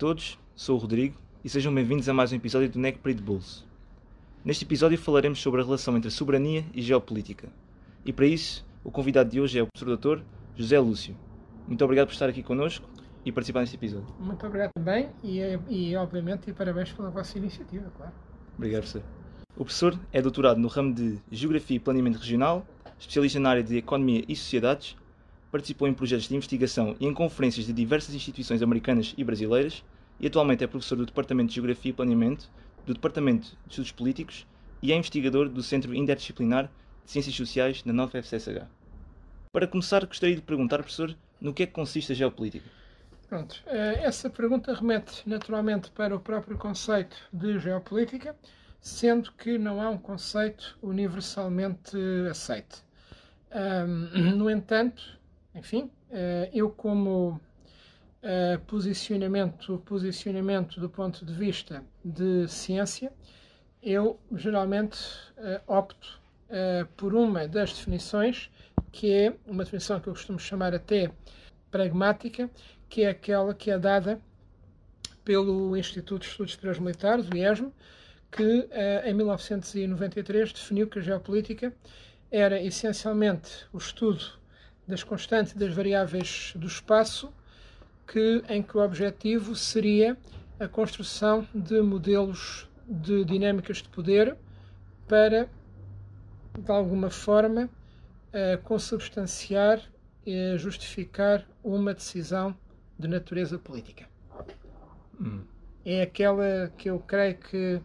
[0.00, 3.00] Olá a todos, sou o Rodrigo e sejam bem-vindos a mais um episódio do NEC
[3.02, 3.66] de Bolso.
[4.44, 7.48] Neste episódio falaremos sobre a relação entre a soberania e geopolítica.
[8.06, 10.24] E para isso, o convidado de hoje é o professor doutor
[10.54, 11.16] José Lúcio.
[11.66, 12.88] Muito obrigado por estar aqui connosco
[13.24, 14.06] e participar neste episódio.
[14.20, 18.12] Muito obrigado também e, e obviamente, e parabéns pela vossa iniciativa, claro.
[18.56, 19.02] Obrigado, professor.
[19.56, 22.64] O professor é doutorado no ramo de Geografia e Planeamento Regional,
[22.96, 24.96] especialista na área de Economia e Sociedades,
[25.50, 29.82] participou em projetos de investigação e em conferências de diversas instituições americanas e brasileiras
[30.20, 32.50] e atualmente é professor do Departamento de Geografia e Planeamento,
[32.86, 34.46] do Departamento de Estudos Políticos
[34.82, 36.70] e é investigador do Centro Interdisciplinar
[37.04, 38.66] de Ciências Sociais na nova FCSH.
[39.52, 42.68] Para começar, gostaria de perguntar, professor, no que é que consiste a geopolítica?
[43.28, 48.36] Pronto, eh, essa pergunta remete naturalmente para o próprio conceito de geopolítica,
[48.80, 51.96] sendo que não há um conceito universalmente
[52.30, 52.82] aceite.
[54.36, 55.17] no entanto,
[55.58, 57.40] enfim, eh, eu como
[58.22, 63.12] eh, posicionamento, posicionamento do ponto de vista de ciência,
[63.82, 64.98] eu geralmente
[65.36, 66.20] eh, opto
[66.96, 68.50] por uma das definições,
[68.90, 71.10] que é uma definição que eu costumo chamar até
[71.70, 72.48] pragmática,
[72.88, 74.18] que é aquela que é dada
[75.22, 77.70] pelo Instituto de Estudos Superiores Militares, o IESM,
[78.32, 78.66] que
[79.04, 81.70] em 1993 definiu que a geopolítica
[82.30, 84.38] era essencialmente o estudo
[84.88, 87.30] das constantes e das variáveis do espaço,
[88.06, 90.16] que, em que o objetivo seria
[90.58, 94.34] a construção de modelos de dinâmicas de poder
[95.06, 95.48] para,
[96.58, 99.82] de alguma forma, uh, consubstanciar
[100.26, 102.56] e justificar uma decisão
[102.98, 104.06] de natureza política.
[105.20, 105.42] Hum.
[105.84, 107.80] É aquela que eu creio que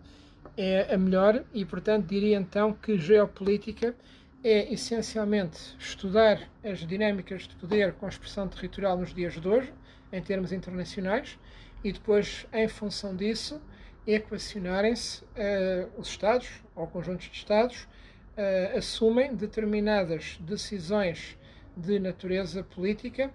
[0.55, 3.95] é a melhor e, portanto, diria então que geopolítica
[4.43, 9.73] é essencialmente estudar as dinâmicas de poder com expressão territorial nos dias de hoje,
[10.11, 11.39] em termos internacionais,
[11.81, 13.61] e depois, em função disso,
[14.05, 21.37] equacionarem-se uh, os Estados, ou conjuntos de Estados, uh, assumem determinadas decisões
[21.75, 23.31] de natureza política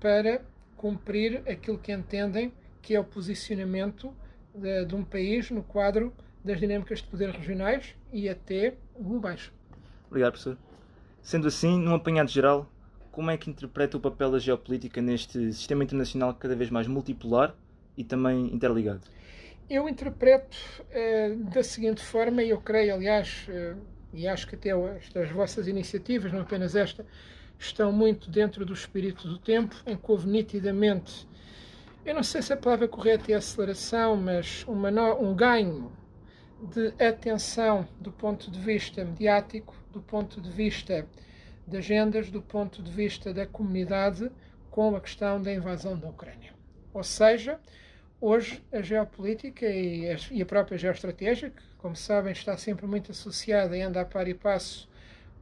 [0.00, 0.40] para
[0.76, 4.14] cumprir aquilo que entendem que é o posicionamento
[4.54, 9.52] de, de um país no quadro das dinâmicas de poder regionais e até globais.
[10.08, 10.58] Obrigado, professor.
[11.22, 12.70] Sendo assim, num apanhado geral,
[13.12, 17.54] como é que interpreta o papel da geopolítica neste sistema internacional cada vez mais multipolar
[17.96, 19.00] e também interligado?
[19.68, 20.56] Eu interpreto
[20.90, 23.74] eh, da seguinte forma, e eu creio, aliás, eh,
[24.14, 27.04] e acho que até as vossas iniciativas, não apenas esta,
[27.58, 31.28] estão muito dentro do espírito do tempo, em que houve nitidamente,
[32.04, 35.92] eu não sei se a palavra correta é aceleração, mas no, um ganho
[36.62, 41.04] de atenção do ponto de vista mediático do ponto de vista
[41.66, 44.30] de agendas, do ponto de vista da comunidade,
[44.70, 46.52] com a questão da invasão da Ucrânia.
[46.94, 47.58] Ou seja,
[48.20, 53.82] hoje a geopolítica e a própria geoestratégia, que, como sabem, está sempre muito associada e
[53.82, 54.88] anda a par e passo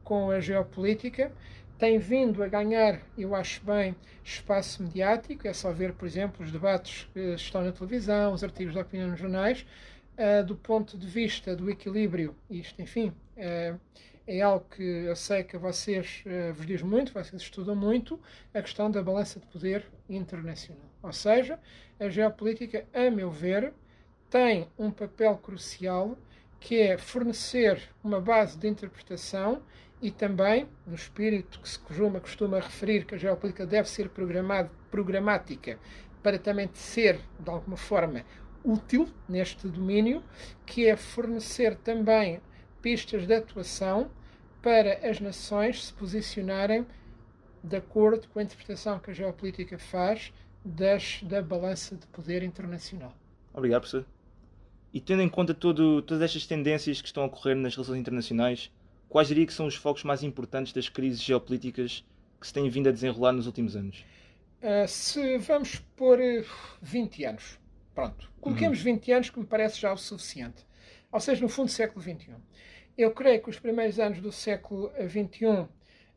[0.03, 1.31] com a geopolítica,
[1.77, 5.47] tem vindo a ganhar, eu acho bem, espaço mediático.
[5.47, 9.11] É só ver, por exemplo, os debates que estão na televisão, os artigos de opinião
[9.11, 9.65] nos jornais,
[10.17, 13.79] uh, do ponto de vista do equilíbrio, isto, enfim, uh,
[14.27, 18.19] é algo que eu sei que vocês uh, vos diz muito, vocês estudam muito,
[18.53, 20.83] a questão da balança de poder internacional.
[21.01, 21.57] Ou seja,
[21.97, 23.73] a geopolítica, a meu ver,
[24.29, 26.17] tem um papel crucial
[26.59, 29.61] que é fornecer uma base de interpretação
[30.01, 34.09] e também, no espírito que se costuma, costuma referir que a geopolítica deve ser
[34.91, 35.79] programática
[36.21, 38.25] para também ser, de alguma forma,
[38.63, 40.21] útil neste domínio,
[40.65, 42.41] que é fornecer também
[42.87, 44.09] pistas de atuação
[44.61, 46.87] para as nações se posicionarem
[47.61, 50.31] de acordo com a interpretação que a geopolítica faz
[50.63, 53.13] das, da balança de poder internacional.
[53.53, 54.05] Obrigado, professor.
[54.93, 58.71] E tendo em conta todo, todas estas tendências que estão a ocorrer nas relações internacionais,
[59.09, 62.05] quais diria que são os focos mais importantes das crises geopolíticas
[62.39, 64.05] que se têm vindo a desenrolar nos últimos anos?
[64.61, 66.19] Uh, se vamos por
[66.81, 67.59] 20 anos,
[67.93, 68.85] pronto, coloquemos uhum.
[68.85, 70.65] 20 anos que me parece já o suficiente.
[71.11, 72.35] Ou seja, no fundo, século XXI.
[72.97, 75.67] Eu creio que os primeiros anos do século XXI,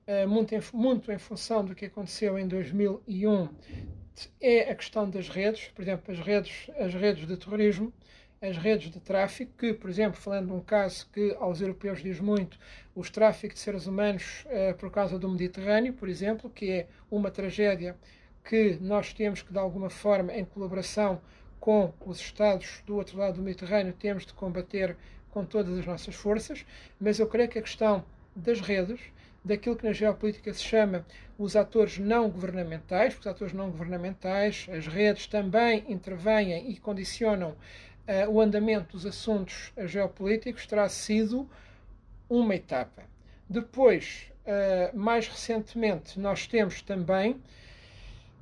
[0.07, 3.51] eh, muito em, muito em função do que aconteceu em 2001,
[4.41, 7.93] é a questão das redes, por exemplo, as redes, as redes de terrorismo,
[8.41, 12.19] as redes de tráfico, que, por exemplo, falando de um caso que aos europeus diz
[12.19, 12.59] muito,
[12.95, 17.31] os tráficos de seres humanos uh, por causa do Mediterrâneo, por exemplo, que é uma
[17.31, 17.95] tragédia
[18.43, 21.21] que nós temos que, de alguma forma, em colaboração
[21.61, 24.97] com os Estados do outro lado do Mediterrâneo, temos de combater
[25.31, 26.65] com todas as nossas forças,
[27.01, 28.05] mas eu creio que a questão
[28.35, 29.01] das redes
[29.45, 31.05] daquilo que na geopolítica se chama
[31.39, 37.51] os atores não governamentais, porque os atores não governamentais, as redes também intervêm e condicionam
[37.51, 41.49] uh, o andamento dos assuntos geopolíticos, terá sido
[42.29, 43.03] uma etapa.
[43.49, 47.41] Depois, uh, mais recentemente, nós temos também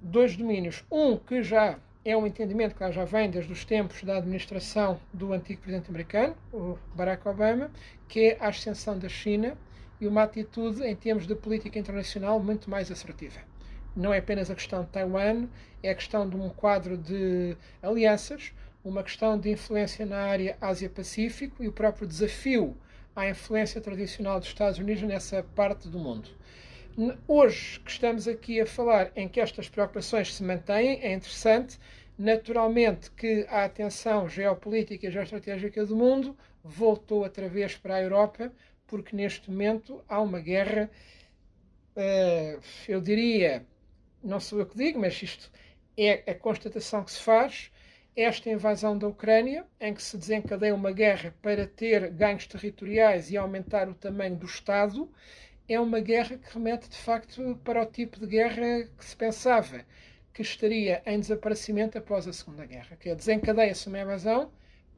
[0.00, 0.85] dois domínios.
[0.90, 5.34] Um que já é um entendimento que já vem desde os tempos da administração do
[5.34, 7.70] antigo presidente americano, o Barack Obama,
[8.08, 9.58] que é a ascensão da China
[10.00, 13.40] e uma atitude em termos de política internacional muito mais assertiva.
[13.94, 15.49] Não é apenas a questão de Taiwan,
[15.82, 21.62] é a questão de um quadro de alianças, uma questão de influência na área Ásia-Pacífico
[21.62, 22.75] e o próprio desafio
[23.14, 26.31] à influência tradicional dos Estados Unidos nessa parte do mundo.
[27.28, 31.78] Hoje que estamos aqui a falar em que estas preocupações se mantêm, é interessante.
[32.18, 38.52] Naturalmente que a atenção geopolítica e geoestratégica do mundo voltou outra vez para a Europa,
[38.88, 40.90] porque neste momento há uma guerra,
[41.96, 43.64] uh, eu diria,
[44.20, 45.48] não sou eu que digo, mas isto
[45.96, 47.70] é a constatação que se faz.
[48.16, 53.36] Esta invasão da Ucrânia, em que se desencadeia uma guerra para ter ganhos territoriais e
[53.36, 55.08] aumentar o tamanho do Estado,
[55.68, 59.84] é uma guerra que remete de facto para o tipo de guerra que se pensava
[60.38, 64.52] que estaria em desaparecimento após a Segunda Guerra, que é desencadeia-se uma invasão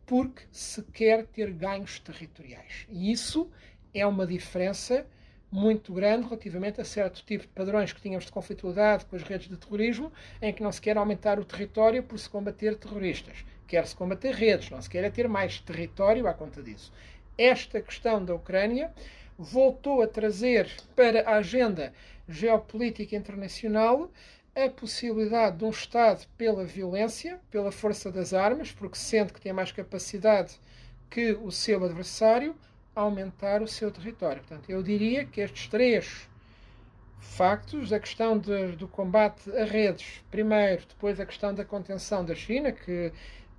[0.05, 2.87] porque se quer ter ganhos territoriais.
[2.91, 3.51] E isso
[3.95, 5.07] é uma diferença
[5.51, 9.49] muito grande relativamente a certo tipo de padrões que tínhamos de conflitualidade com as redes
[9.49, 13.43] de terrorismo, em que não se quer aumentar o território por se combater terroristas.
[13.67, 16.93] Quer-se combater redes, não se quer é ter mais território à conta disso.
[17.39, 18.93] Esta questão da Ucrânia
[19.39, 21.95] voltou a trazer para a agenda
[22.29, 24.11] geopolítica internacional
[24.65, 29.53] a possibilidade de um Estado pela violência, pela força das armas, porque sente que tem
[29.53, 30.59] mais capacidade
[31.09, 32.55] que o seu adversário,
[32.95, 34.43] aumentar o seu território.
[34.43, 36.29] Portanto, eu diria que estes três
[37.21, 42.35] factos, a questão de, do combate a redes, primeiro, depois a questão da contenção da
[42.35, 43.13] China, que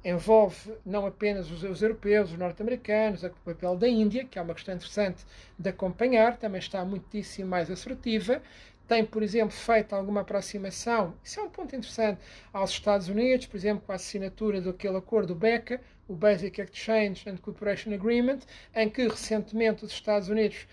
[0.04, 4.54] envolve não apenas os, os europeus, os norte-americanos, o papel da Índia, que é uma
[4.54, 5.24] questão interessante
[5.58, 8.42] de acompanhar, também está muitíssimo mais assertiva.
[8.92, 12.20] Tem, por exemplo, feito alguma aproximação, isso é um ponto interessante,
[12.52, 15.80] aos Estados Unidos, por exemplo, com a assinatura daquele acordo BECA,
[16.10, 18.40] o Basic Exchange and Cooperation Agreement,
[18.76, 20.68] em que recentemente os Estados Unidos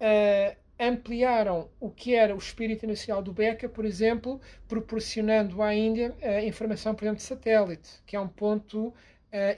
[0.00, 6.14] uh, ampliaram o que era o espírito inicial do BECA, por exemplo, proporcionando à Índia
[6.22, 8.94] uh, informação, por exemplo, de satélite, que é um ponto uh,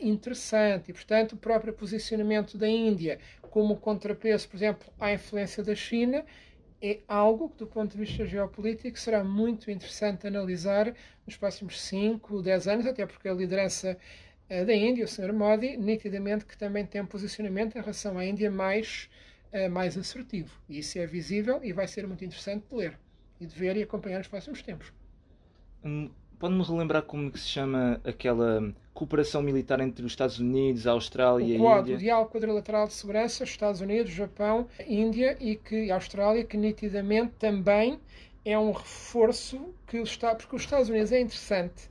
[0.00, 0.92] interessante.
[0.92, 3.18] E, portanto, o próprio posicionamento da Índia
[3.50, 6.24] como contrapeso, por exemplo, à influência da China,
[6.82, 10.94] é algo que, do ponto de vista geopolítico, será muito interessante analisar
[11.24, 13.96] nos próximos 5, 10 anos, até porque a liderança
[14.50, 15.32] uh, da Índia, o Sr.
[15.32, 19.08] Modi, nitidamente que também tem um posicionamento em relação à Índia mais
[19.52, 20.50] uh, mais assertivo.
[20.68, 22.98] E isso é visível e vai ser muito interessante de ler
[23.40, 24.92] e de ver e acompanhar nos próximos tempos.
[25.84, 30.92] Hum, Pode-me relembrar como que se chama aquela cooperação militar entre os Estados Unidos, a
[30.92, 31.94] Austrália o e a Índia?
[31.96, 37.32] O Diálogo Quadrilateral de Segurança, Estados Unidos, Japão, Índia e que a Austrália, que nitidamente
[37.38, 37.98] também
[38.44, 41.88] é um reforço que os Estados, porque os Estados Unidos é interessante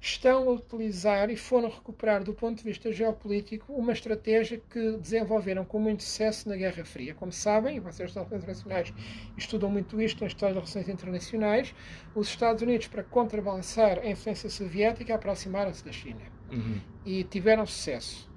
[0.00, 5.64] estão a utilizar e foram recuperar, do ponto de vista geopolítico, uma estratégia que desenvolveram
[5.64, 7.14] com muito sucesso na Guerra Fria.
[7.14, 8.92] Como sabem, e vocês estão internacionais
[9.36, 11.74] estudam muito isto na história das relações internacionais,
[12.14, 16.80] os Estados Unidos, para contrabalançar a influência soviética, aproximaram-se da China uhum.
[17.04, 18.28] e tiveram sucesso.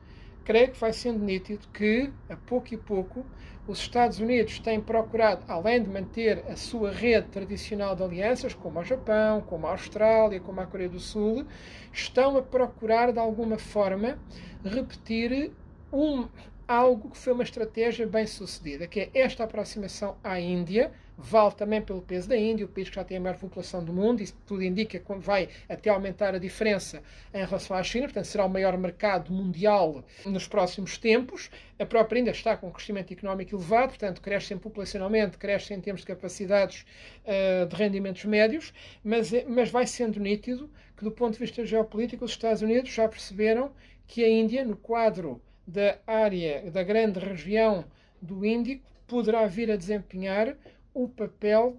[0.44, 3.26] Creio que vai sendo nítido que, a pouco e pouco,
[3.68, 8.80] os Estados Unidos têm procurado, além de manter a sua rede tradicional de alianças, como
[8.80, 11.46] o Japão, como a Austrália, como a Coreia do Sul,
[11.94, 14.18] estão a procurar, de alguma forma,
[14.64, 15.52] repetir
[15.94, 16.28] um,
[16.68, 20.92] algo que foi uma estratégia bem sucedida, que é esta aproximação à Índia,
[21.24, 23.94] vale também pelo peso da Índia, o país que já tem a maior população do
[23.94, 27.02] mundo, isso tudo indica que vai até aumentar a diferença
[27.34, 31.50] em relação à China, portanto será o maior mercado mundial nos próximos tempos.
[31.80, 36.02] A própria Índia está com um crescimento económico elevado, portanto crescem populacionalmente, crescem em termos
[36.02, 36.86] de capacidades
[37.26, 38.74] uh, de rendimentos médios,
[39.04, 42.92] mas, é, mas vai sendo nítido que do ponto de vista geopolítico os Estados Unidos
[42.92, 43.72] já perceberam
[44.08, 47.86] que a Índia, no quadro da área, da grande região
[48.22, 50.56] do Índico, poderá vir a desempenhar
[50.94, 51.78] o papel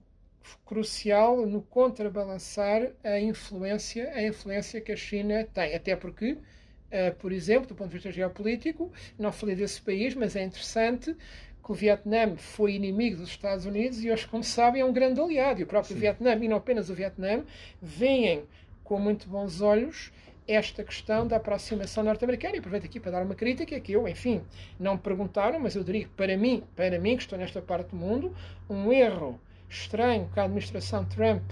[0.64, 5.75] crucial no contrabalançar a influência, a influência que a China tem.
[5.75, 10.37] Até porque, uh, por exemplo, do ponto de vista geopolítico, não falei desse país, mas
[10.37, 11.16] é interessante
[11.64, 15.21] que o Vietnã foi inimigo dos Estados Unidos e hoje, como sabem, é um grande
[15.21, 15.61] aliado.
[15.61, 16.00] E o próprio Sim.
[16.00, 17.45] Vietnã, e não apenas o Vietnã,
[17.81, 18.45] veem
[18.83, 20.12] com muito bons olhos
[20.46, 22.56] esta questão da aproximação norte-americana.
[22.56, 24.42] E aproveito aqui para dar uma crítica que eu, enfim,
[24.78, 27.90] não me perguntaram, mas eu diria que para mim, para mim que estou nesta parte
[27.90, 28.34] do mundo,
[28.68, 31.42] um erro estranho que a administração Trump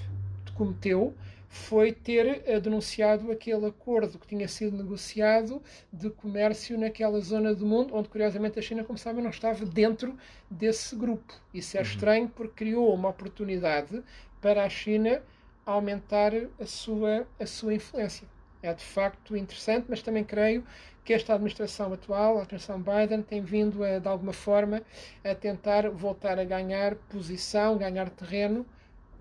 [0.55, 1.15] cometeu
[1.49, 5.61] foi ter eh, denunciado aquele acordo que tinha sido negociado
[5.93, 10.17] de comércio naquela zona do mundo, onde curiosamente a China, como sabem, não estava dentro
[10.49, 11.35] desse grupo.
[11.53, 11.87] Isso é uhum.
[11.87, 14.01] estranho porque criou uma oportunidade
[14.41, 15.21] para a China
[15.67, 18.29] aumentar a sua, a sua influência.
[18.63, 20.65] É de facto interessante, mas também creio
[21.05, 24.83] que esta administração atual, a administração Biden, tem vindo a, de alguma forma
[25.25, 28.67] a tentar voltar a ganhar posição, ganhar terreno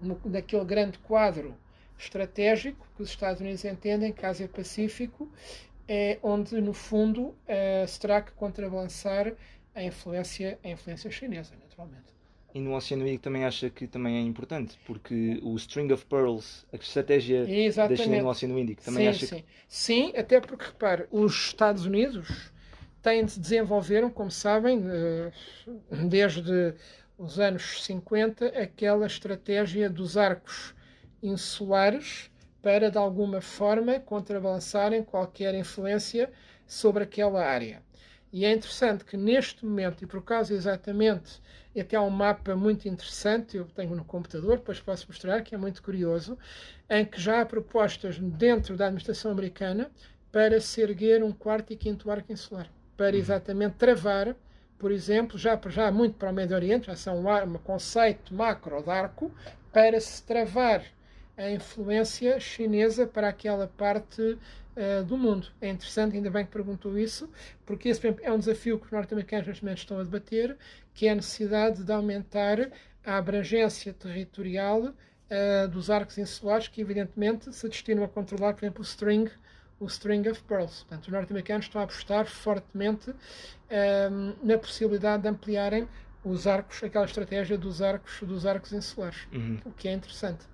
[0.01, 1.55] no, naquele grande quadro
[1.97, 5.29] estratégico que os Estados Unidos entendem que Ásia-Pacífico
[5.87, 9.33] é onde, no fundo, uh, se terá que contrabalançar
[9.73, 12.18] a influência, a influência chinesa, naturalmente.
[12.53, 16.65] E no Oceano Índico também acha que também é importante, porque o String of Pearls,
[16.73, 17.97] a estratégia Exatamente.
[17.99, 19.41] da China no Oceano Índico, também sim, acha sim.
[19.41, 19.45] que...
[19.67, 22.51] Sim, até porque, repare, os Estados Unidos
[23.01, 25.31] têm de desenvolveram, como sabem, eh,
[26.07, 26.73] desde
[27.17, 30.73] os anos 50, aquela estratégia dos arcos
[31.21, 36.31] insulares para, de alguma forma, contrabalançarem qualquer influência
[36.65, 37.81] sobre aquela área.
[38.31, 41.41] E é interessante que neste momento, e por causa exatamente,
[41.77, 45.57] até há um mapa muito interessante, eu tenho no computador, depois posso mostrar, que é
[45.57, 46.37] muito curioso,
[46.89, 49.89] em que já há propostas dentro da administração americana
[50.31, 53.19] para se erguer um quarto e quinto arco insular, para uhum.
[53.19, 54.35] exatamente travar,
[54.77, 58.81] por exemplo, já, já muito para o Médio Oriente, já são um, um conceito macro
[58.83, 59.31] de arco,
[59.71, 60.83] para se travar
[61.37, 64.37] a influência chinesa para aquela parte
[64.79, 65.47] uh, do mundo.
[65.59, 67.29] É interessante, ainda bem que perguntou isso,
[67.65, 70.57] porque esse é um desafio que os norte-americanos neste momento estão a debater,
[70.93, 72.71] que é a necessidade de aumentar
[73.05, 78.81] a abrangência territorial uh, dos arcos insulares, que evidentemente se destinam a controlar, por exemplo,
[78.81, 79.29] o string,
[79.79, 80.83] o string of pearls.
[80.83, 83.15] Portanto, os norte-americanos estão a apostar fortemente uh,
[84.41, 85.87] na possibilidade de ampliarem
[86.23, 89.57] os arcos, aquela estratégia dos arcos, dos arcos insulares, uhum.
[89.65, 90.45] o que é interessante.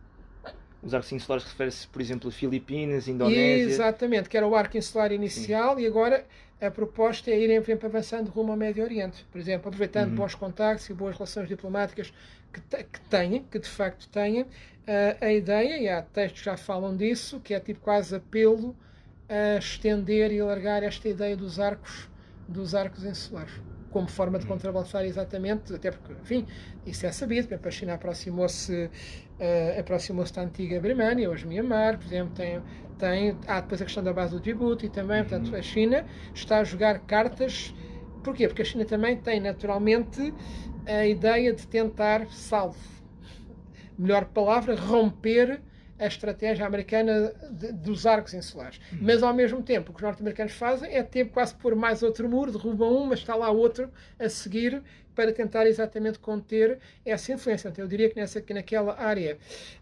[0.85, 3.63] Os arcos insulares refere-se, por exemplo, a Filipinas, Indonésia.
[3.63, 5.81] Exatamente, que era o arco insular inicial Sim.
[5.81, 6.23] e agora
[6.61, 9.25] a proposta é irem avançando rumo ao Médio Oriente.
[9.31, 10.15] Por exemplo, aproveitando uhum.
[10.15, 12.13] bons contactos e boas relações diplomáticas
[12.53, 14.47] que, que têm, que de facto têm, uh,
[15.19, 18.75] a ideia, e há textos que já falam disso, que é tipo quase apelo
[19.27, 22.07] a estender e alargar esta ideia dos arcos,
[22.47, 23.53] dos arcos insulares
[23.95, 24.51] como forma de uhum.
[24.51, 26.45] contrabalançar exatamente, até porque, enfim,
[26.85, 31.97] isso é sabido, por exemplo, a China aproximou-se uh, aproximou-se da antiga Birmania, hoje Myanmar,
[31.97, 32.61] por exemplo, tem,
[32.99, 35.29] tem, há depois a questão da base do Djibouti também, uhum.
[35.29, 37.73] portanto, a China está a jogar cartas,
[38.21, 38.49] porquê?
[38.49, 40.33] Porque a China também tem naturalmente
[40.85, 42.77] a ideia de tentar, salvo,
[43.97, 45.61] melhor palavra, romper
[45.97, 48.79] a estratégia americana de, dos arcos insulares.
[48.91, 48.99] Uhum.
[49.01, 52.27] Mas, ao mesmo tempo, o que os norte-americanos fazem é ter quase por mais outro
[52.29, 54.81] muro, derrubam um, mas está lá outro a seguir
[55.15, 57.69] para tentar exatamente conter essa influência.
[57.69, 59.37] Então, eu diria que, nessa, que naquela área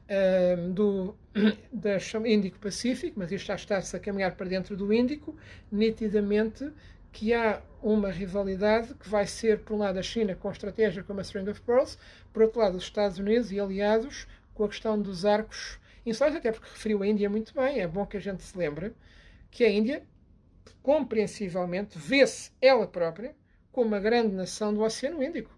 [0.08, 1.15] uh, do
[1.74, 5.36] da Índico-Pacífico, mas isto já está-se a caminhar para dentro do Índico,
[5.72, 6.72] nitidamente
[7.12, 11.03] que há uma rivalidade que vai ser, por um lado, a China com a estratégia
[11.03, 11.98] como a String of Pearls,
[12.32, 16.51] por outro lado, os Estados Unidos e aliados com a questão dos arcos insulares, até
[16.51, 18.93] porque referiu a Índia muito bem, é bom que a gente se lembre
[19.50, 20.03] que a Índia,
[20.81, 23.36] compreensivelmente, vê-se ela própria
[23.72, 25.51] como uma grande nação do Oceano Índico.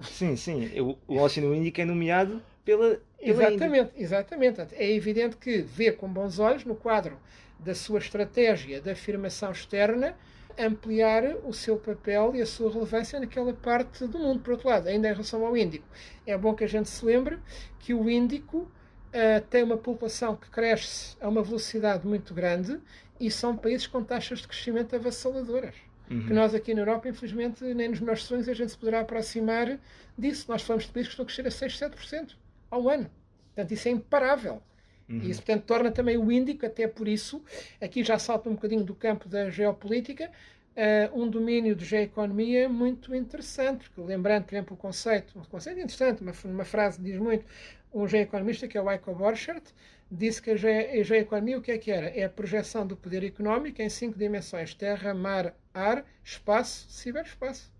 [0.00, 0.80] Sim, sim.
[0.80, 3.00] O, o Oceano Índico é nomeado pela.
[3.18, 4.02] pela exatamente, Índia.
[4.02, 4.60] exatamente.
[4.72, 7.18] É evidente que vê com bons olhos, no quadro
[7.58, 10.16] da sua estratégia de afirmação externa,
[10.58, 14.40] ampliar o seu papel e a sua relevância naquela parte do mundo.
[14.40, 15.86] Por outro lado, ainda em relação ao Índico,
[16.26, 17.38] é bom que a gente se lembre
[17.78, 18.70] que o Índico
[19.10, 22.80] uh, tem uma população que cresce a uma velocidade muito grande
[23.18, 25.74] e são países com taxas de crescimento avassaladoras.
[26.10, 26.26] Uhum.
[26.26, 29.78] Que nós aqui na Europa, infelizmente, nem nos nossos sonhos a gente se poderá aproximar
[30.18, 30.46] disso.
[30.48, 32.36] Nós falamos de países que estão a crescer a 6, 7%
[32.70, 33.10] ao ano.
[33.54, 34.62] Portanto, isso é imparável.
[35.08, 35.18] Uhum.
[35.18, 37.42] E isso, portanto, torna também o Índico, até por isso,
[37.80, 40.30] aqui já salta um bocadinho do campo da geopolítica,
[40.76, 45.78] uh, um domínio de geoeconomia muito interessante, porque lembrando, por exemplo, o conceito, um conceito
[45.78, 47.44] interessante, uma, uma frase diz muito,
[47.92, 49.72] um geoeconomista que é o Heiko Borchardt,
[50.10, 52.08] disse que a geoeconomia o que é que era?
[52.08, 57.72] É a projeção do poder económico em cinco dimensões: terra, mar, ar, espaço, ciberespaço.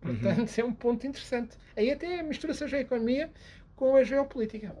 [0.00, 0.64] Portanto, uhum.
[0.64, 1.56] é um ponto interessante.
[1.76, 3.30] Aí até mistura-se a geoeconomia
[3.76, 4.74] com a geopolítica.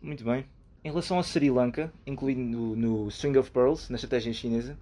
[0.00, 0.46] Muito bem.
[0.84, 4.78] Em relação ao Sri Lanka, incluindo no, no String of Pearls, na estratégia chinesa,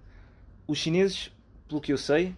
[0.67, 1.31] os chineses,
[1.67, 2.35] pelo que eu sei,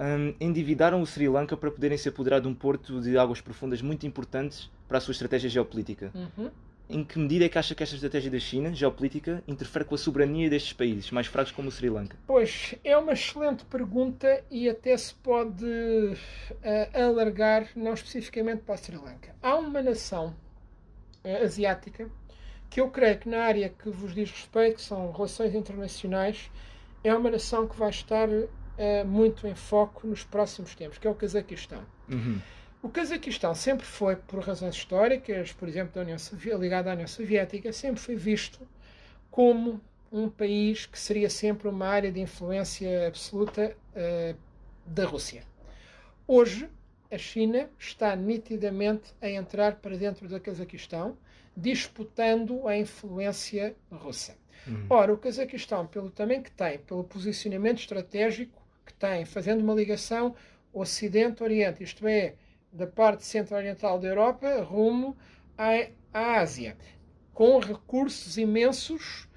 [0.00, 3.82] um, endividaram o Sri Lanka para poderem se apoderar de um porto de águas profundas
[3.82, 6.12] muito importantes para a sua estratégia geopolítica.
[6.14, 6.50] Uhum.
[6.88, 9.98] em que medida é que acha que esta estratégia da China, geopolítica, interfere com a
[9.98, 12.16] soberania destes países mais fracos como o Sri Lanka?
[12.26, 16.16] Pois, é uma excelente pergunta e até se pode uh,
[16.94, 19.34] alargar, não especificamente para o Sri Lanka.
[19.42, 20.34] Há uma nação
[21.24, 22.08] uh, asiática
[22.70, 26.50] que eu creio que na área que vos diz respeito, que são relações internacionais,
[27.04, 28.28] é uma nação que vai estar
[28.78, 31.82] uh, muito em foco nos próximos tempos, que é o Cazaquistão.
[32.08, 32.40] Uhum.
[32.80, 36.16] O Cazaquistão sempre foi, por razões históricas, por exemplo, da União
[36.58, 38.66] ligado à União Soviética, sempre foi visto
[39.30, 39.80] como
[40.10, 44.36] um país que seria sempre uma área de influência absoluta uh,
[44.86, 45.42] da Rússia.
[46.26, 46.68] Hoje,
[47.10, 51.16] a China está nitidamente a entrar para dentro do Cazaquistão,
[51.56, 54.36] disputando a influência russa.
[54.66, 54.86] Uhum.
[54.88, 58.67] Ora, o Cazaquistão, pelo tamanho que tem, pelo posicionamento estratégico
[58.98, 60.34] tem, fazendo uma ligação
[60.72, 62.34] Ocidente-Oriente, isto é,
[62.72, 65.16] da parte centro-oriental da Europa rumo
[65.56, 66.76] à, Ásia,
[67.32, 69.28] com recursos imensos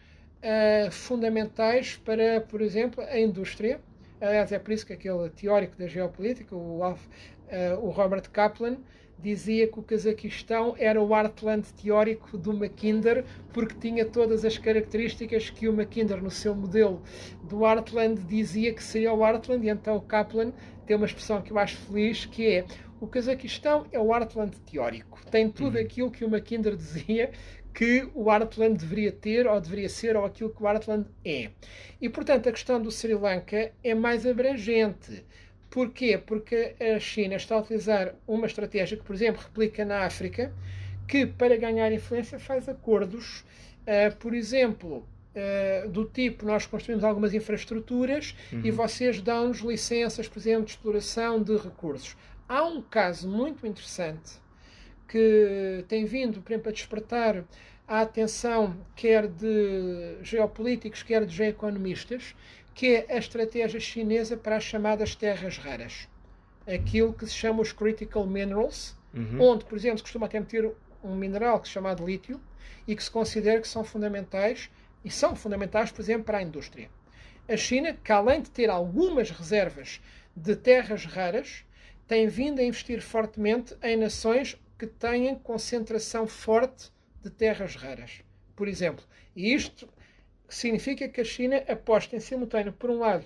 [0.41, 3.79] uh, fundamentais para, por exemplo, a indústria.
[4.19, 6.97] Aliás, é por isso que aquele teórico da geopolítica, o, uh,
[7.81, 8.77] o Robert Kaplan,
[9.21, 13.23] dizia que o Cazaquistão era o Heartland teórico do Mackinder,
[13.53, 17.01] porque tinha todas as características que o Mackinder, no seu modelo
[17.43, 20.51] do Heartland, dizia que seria o Heartland, e então o Kaplan
[20.85, 22.65] tem uma expressão que eu acho feliz, que é
[22.99, 25.19] o Cazaquistão é o Heartland teórico.
[25.31, 25.83] Tem tudo uhum.
[25.83, 27.31] aquilo que o Mackinder dizia
[27.73, 31.49] que o Heartland deveria ter, ou deveria ser, ou aquilo que o Heartland é.
[32.01, 35.25] E, portanto, a questão do Sri Lanka é mais abrangente.
[35.71, 36.17] Porquê?
[36.17, 40.53] Porque a China está a utilizar uma estratégia que, por exemplo, replica na África,
[41.07, 43.45] que para ganhar influência faz acordos,
[43.87, 48.61] uh, por exemplo, uh, do tipo nós construímos algumas infraestruturas uhum.
[48.65, 52.17] e vocês dão-nos licenças, por exemplo, de exploração de recursos.
[52.49, 54.41] Há um caso muito interessante
[55.07, 57.45] que tem vindo, por exemplo, a despertar
[57.87, 62.35] a atenção quer de geopolíticos, quer de geoeconomistas,
[62.73, 66.07] que é a estratégia chinesa para as chamadas terras raras.
[66.65, 69.41] Aquilo que se chama os critical minerals, uhum.
[69.41, 70.72] onde, por exemplo, se costuma até meter
[71.03, 72.39] um mineral que se chama de lítio
[72.87, 74.69] e que se considera que são fundamentais,
[75.03, 76.89] e são fundamentais, por exemplo, para a indústria.
[77.50, 80.00] A China, que além de ter algumas reservas
[80.35, 81.65] de terras raras,
[82.07, 86.91] tem vindo a investir fortemente em nações que têm concentração forte
[87.24, 88.22] de terras raras.
[88.55, 89.03] Por exemplo,
[89.35, 89.87] e isto
[90.55, 93.25] significa que a China aposta em simultâneo, por um lado,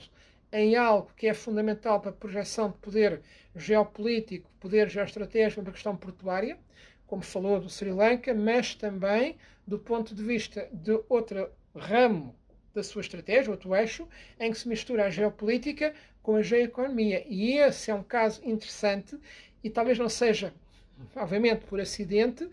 [0.51, 3.21] em algo que é fundamental para a projeção de poder
[3.55, 6.57] geopolítico, poder geoestratégico para a questão portuária,
[7.07, 12.35] como falou do Sri Lanka, mas também do ponto de vista de outro ramo
[12.73, 14.07] da sua estratégia, outro eixo,
[14.39, 17.25] em que se mistura a geopolítica com a geoeconomia.
[17.27, 19.17] E esse é um caso interessante
[19.63, 20.53] e talvez não seja,
[21.15, 22.47] obviamente, por acidente,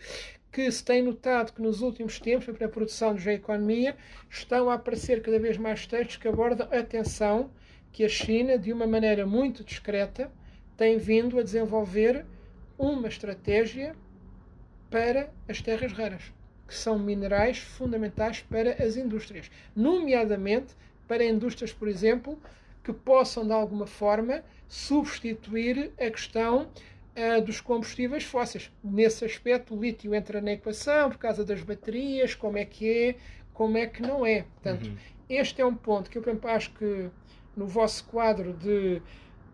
[0.52, 3.96] que se tem notado que nos últimos tempos, para a produção de geoeconomia,
[4.28, 7.50] estão a aparecer cada vez mais textos que abordam a atenção
[7.90, 10.30] que a China, de uma maneira muito discreta,
[10.76, 12.26] tem vindo a desenvolver
[12.78, 13.96] uma estratégia
[14.90, 16.22] para as terras raras,
[16.68, 20.74] que são minerais fundamentais para as indústrias, nomeadamente
[21.08, 22.38] para indústrias, por exemplo,
[22.84, 26.68] que possam, de alguma forma, substituir a questão
[27.16, 28.70] uh, dos combustíveis fósseis.
[28.82, 33.16] Nesse aspecto, o lítio entra na equação por causa das baterias, como é que é,
[33.52, 34.42] como é que não é.
[34.42, 34.96] Portanto, uhum.
[35.28, 37.10] este é um ponto que eu exemplo, acho que
[37.56, 39.02] no vosso quadro de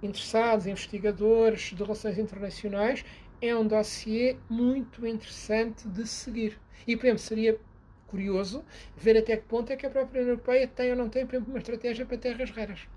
[0.02, 3.04] interessados, investigadores de relações internacionais,
[3.40, 6.58] é um dossiê muito interessante de seguir.
[6.86, 7.58] E, por exemplo, seria
[8.06, 8.64] curioso
[8.96, 11.34] ver até que ponto é que a própria União Europeia tem ou não tem, por
[11.34, 12.88] exemplo, uma estratégia para terras raras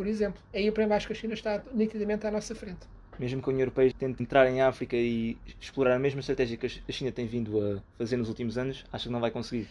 [0.00, 0.40] por exemplo.
[0.54, 2.86] Aí para baixo que a China está nitidamente à nossa frente.
[3.20, 6.64] Mesmo que a União Europeia tente entrar em África e explorar a mesma estratégia que
[6.66, 9.68] a China tem vindo a fazer nos últimos anos, acha que não vai conseguir?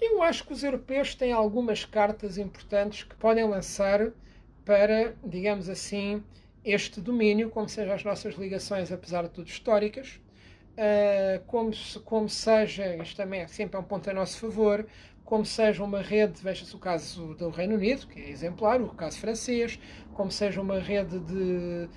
[0.00, 4.12] Eu acho que os europeus têm algumas cartas importantes que podem lançar
[4.64, 6.22] para, digamos assim,
[6.64, 10.20] este domínio, como sejam as nossas ligações, apesar de tudo, históricas,
[10.78, 11.72] uh, como,
[12.04, 14.86] como seja, isto também é sempre é um ponto a nosso favor,
[15.24, 19.18] como seja uma rede, veja-se o caso do Reino Unido, que é exemplar, o caso
[19.18, 19.80] francês,
[20.12, 21.88] como seja uma rede de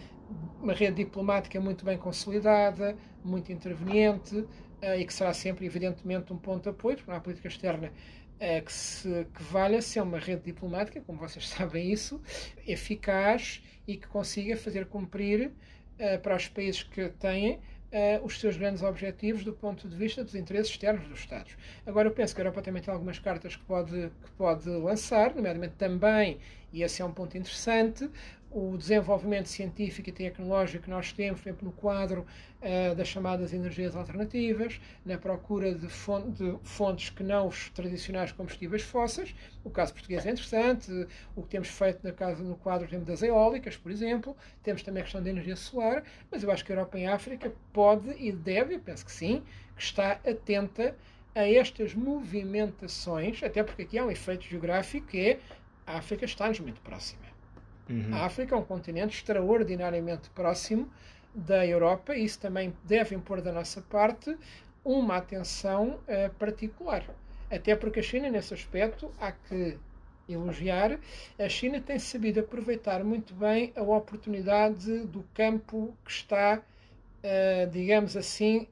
[0.61, 6.37] uma rede diplomática muito bem consolidada, muito interveniente uh, e que será sempre, evidentemente, um
[6.37, 10.19] ponto de apoio, porque não há política externa uh, que, se, que valha ser uma
[10.19, 12.21] rede diplomática, como vocês sabem isso,
[12.67, 17.59] eficaz e que consiga fazer cumprir uh, para os países que têm
[18.21, 21.55] os seus grandes objetivos do ponto de vista dos interesses externos dos Estados.
[21.85, 25.33] Agora, eu penso que a Europa também tem algumas cartas que pode, que pode lançar,
[25.33, 26.37] nomeadamente também,
[26.73, 28.11] e esse é um ponto interessante,
[28.49, 32.25] o desenvolvimento científico e tecnológico que nós temos, por exemplo, no quadro
[32.61, 38.31] uh, das chamadas energias alternativas, na procura de, fonte, de, fontes que não os tradicionais
[38.31, 39.35] combustíveis fósseis.
[39.63, 43.21] O caso português é interessante, o que temos feito no, caso, no quadro exemplo, das
[43.21, 44.35] eólicas, por exemplo.
[44.63, 47.51] Temos também a questão da energia solar, mas eu acho que a Europa em África
[47.73, 49.43] pode e deve, eu penso que sim,
[49.75, 50.95] que está atenta
[51.35, 55.39] a estas movimentações, até porque aqui há um efeito geográfico que é
[55.85, 57.26] a África está-nos muito próxima.
[57.89, 58.13] Uhum.
[58.13, 60.89] A África é um continente extraordinariamente próximo
[61.33, 64.35] da Europa e isso também deve impor da nossa parte
[64.83, 67.03] uma atenção uh, particular.
[67.49, 69.77] Até porque a China, nesse aspecto, há que
[70.27, 70.99] elogiar,
[71.39, 78.17] a China tem sabido aproveitar muito bem a oportunidade do campo que está, uh, digamos
[78.17, 78.67] assim,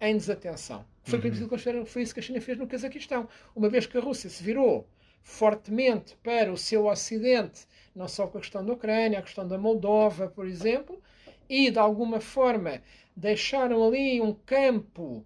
[0.00, 0.84] em desatenção.
[1.04, 1.86] Foi, uhum.
[1.86, 3.28] foi isso que a China fez no Cazaquistão.
[3.54, 4.86] Uma vez que a Rússia se virou
[5.22, 9.58] fortemente para o seu ocidente, não só com a questão da Ucrânia, a questão da
[9.58, 11.02] Moldova, por exemplo,
[11.48, 12.82] e de alguma forma
[13.16, 15.24] deixaram ali um campo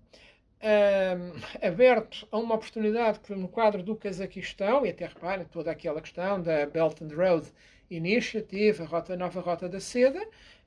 [0.63, 6.01] um, aberto a uma oportunidade, por no quadro do Cazaquistão, e até reparem toda aquela
[6.01, 7.47] questão da Belt and Road
[7.91, 10.25] Initiative, a rota, a nova rota da seda,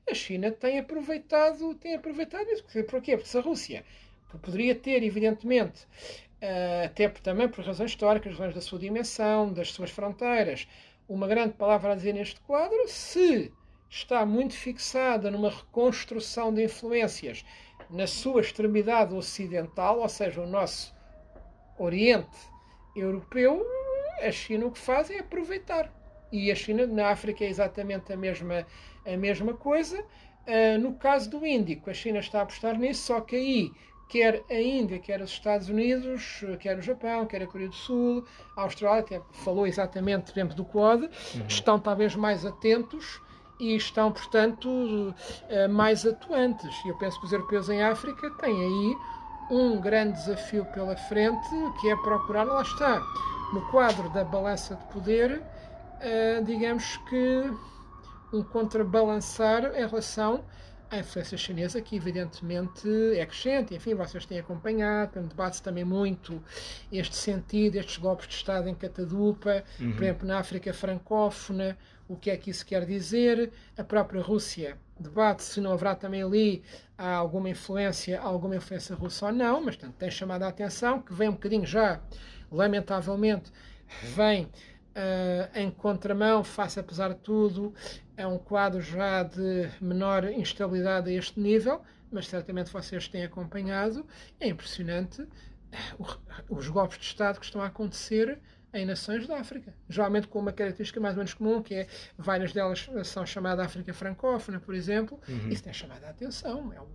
[0.08, 2.62] a China tem aproveitado, tem aproveitado isso.
[2.64, 2.82] Porquê?
[3.16, 3.84] Porque se a Rússia
[4.30, 5.84] que poderia ter, evidentemente,
[6.42, 10.66] uh, até também por razões históricas, razões da sua dimensão, das suas fronteiras,
[11.08, 13.52] uma grande palavra a dizer neste quadro, se
[13.88, 17.44] está muito fixada numa reconstrução de influências
[17.90, 20.94] na sua extremidade ocidental, ou seja, o nosso
[21.78, 22.36] Oriente
[22.96, 23.64] Europeu,
[24.20, 25.92] a China o que faz é aproveitar.
[26.32, 28.66] E a China na África é exatamente a mesma,
[29.06, 30.00] a mesma coisa.
[30.00, 33.72] Uh, no caso do Índico, a China está a apostar nisso, só que aí
[34.08, 38.24] quer a Índia, quer os Estados Unidos, quer o Japão, quer a Coreia do Sul,
[38.56, 41.10] a Austrália, até falou exatamente dentro do Quad, uhum.
[41.48, 43.20] estão talvez mais atentos
[43.58, 45.14] e estão, portanto,
[45.48, 46.74] eh, mais atuantes.
[46.84, 48.96] E eu penso que os europeus em África têm aí
[49.50, 51.48] um grande desafio pela frente,
[51.80, 53.00] que é procurar, lá está,
[53.52, 55.42] no quadro da balança de poder,
[56.00, 57.52] eh, digamos que
[58.32, 60.44] um contrabalançar em relação
[60.94, 66.42] a influência chinesa, que evidentemente é crescente, enfim, vocês têm acompanhado, debate-se também muito
[66.92, 69.92] este sentido, estes golpes de Estado em catadupa, uhum.
[69.92, 71.76] por exemplo, na África francófona,
[72.08, 76.22] o que é que isso quer dizer, a própria Rússia debate se não haverá também
[76.22, 76.62] ali
[76.96, 81.28] alguma influência, alguma influência russa ou não, mas portanto, tem chamado a atenção que vem
[81.28, 82.00] um bocadinho já,
[82.50, 83.50] lamentavelmente,
[84.14, 84.48] vem
[84.94, 87.74] Uh, em contramão, face apesar de tudo,
[88.16, 94.06] é um quadro já de menor instabilidade a este nível, mas certamente vocês têm acompanhado.
[94.38, 95.26] É impressionante
[96.48, 98.38] os golpes de Estado que estão a acontecer
[98.72, 99.72] em nações da África.
[99.88, 101.86] Geralmente com uma característica mais ou menos comum, que é
[102.18, 105.20] várias delas são chamadas África francófona, por exemplo.
[105.28, 105.48] Uhum.
[105.48, 106.72] Isso tem chamado a atenção.
[106.72, 106.88] É, um,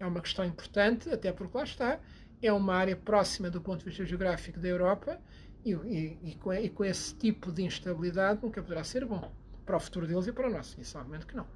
[0.00, 2.00] é uma questão importante, até porque lá está.
[2.40, 5.20] É uma área próxima do ponto de vista geográfico da Europa
[5.64, 9.30] e, e, e, com, e, com, esse tipo de instabilidade nunca poderá ser bom
[9.66, 10.80] para o futuro deles e para o nosso.
[10.80, 11.46] Isso, obviamente, que não.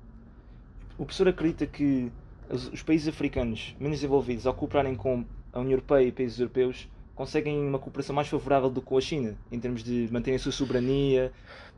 [0.99, 2.13] O professor acredita que
[2.51, 6.89] os, os países africanos menos desenvolvidos, ao cooperarem com a União Europeia e países europeus,
[7.15, 10.39] conseguem uma cooperação mais favorável do que com a China, em termos de manterem a
[10.39, 11.33] sua soberania?